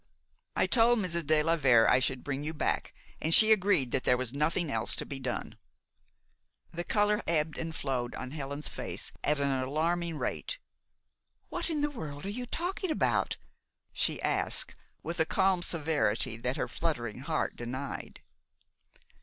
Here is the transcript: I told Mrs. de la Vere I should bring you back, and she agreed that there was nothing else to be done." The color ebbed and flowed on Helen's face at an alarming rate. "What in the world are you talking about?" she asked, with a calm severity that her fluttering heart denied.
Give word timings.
I 0.55 0.65
told 0.65 0.97
Mrs. 0.97 1.27
de 1.27 1.43
la 1.43 1.55
Vere 1.55 1.87
I 1.87 1.99
should 1.99 2.23
bring 2.23 2.43
you 2.43 2.55
back, 2.55 2.91
and 3.21 3.35
she 3.35 3.51
agreed 3.51 3.91
that 3.91 4.03
there 4.03 4.17
was 4.17 4.33
nothing 4.33 4.71
else 4.71 4.95
to 4.95 5.05
be 5.05 5.19
done." 5.19 5.59
The 6.73 6.83
color 6.83 7.21
ebbed 7.27 7.59
and 7.59 7.75
flowed 7.75 8.15
on 8.15 8.31
Helen's 8.31 8.67
face 8.67 9.11
at 9.23 9.37
an 9.39 9.51
alarming 9.51 10.17
rate. 10.17 10.57
"What 11.49 11.69
in 11.69 11.81
the 11.81 11.91
world 11.91 12.25
are 12.25 12.29
you 12.31 12.47
talking 12.47 12.89
about?" 12.89 13.37
she 13.93 14.19
asked, 14.23 14.73
with 15.03 15.19
a 15.19 15.25
calm 15.27 15.61
severity 15.61 16.35
that 16.35 16.57
her 16.57 16.67
fluttering 16.67 17.19
heart 17.19 17.55
denied. 17.55 18.21